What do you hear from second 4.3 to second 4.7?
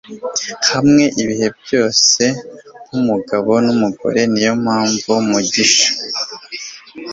niyo